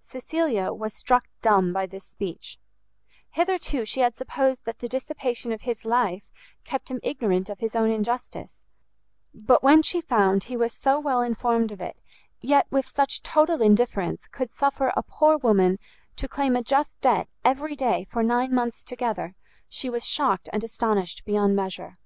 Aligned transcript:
Cecilia 0.00 0.72
was 0.72 0.92
struck 0.92 1.28
dumb 1.40 1.72
by 1.72 1.86
this 1.86 2.04
speech: 2.04 2.58
hitherto 3.30 3.84
she 3.84 4.00
had 4.00 4.16
supposed 4.16 4.64
that 4.64 4.80
the 4.80 4.88
dissipation 4.88 5.52
of 5.52 5.60
his 5.62 5.84
life 5.84 6.32
kept 6.64 6.88
him 6.88 6.98
ignorant 7.04 7.48
of 7.48 7.60
his 7.60 7.76
own 7.76 7.88
injustice; 7.88 8.64
but 9.32 9.62
when 9.62 9.84
she 9.84 10.00
found 10.00 10.42
he 10.42 10.56
was 10.56 10.72
so 10.72 10.98
well 10.98 11.22
informed 11.22 11.70
of 11.70 11.80
it, 11.80 11.96
yet, 12.40 12.66
with 12.72 12.88
such 12.88 13.22
total 13.22 13.62
indifference, 13.62 14.26
could 14.32 14.50
suffer 14.50 14.92
a 14.96 15.02
poor 15.04 15.36
woman 15.38 15.78
to 16.16 16.26
claim 16.26 16.56
a 16.56 16.62
just 16.64 17.00
debt 17.00 17.28
every 17.44 17.76
day 17.76 18.02
for 18.10 18.24
nine 18.24 18.52
months 18.52 18.82
together, 18.82 19.36
she 19.68 19.88
was 19.88 20.04
shocked 20.04 20.48
and 20.52 20.64
astonished 20.64 21.24
beyond 21.24 21.54
measure. 21.54 21.98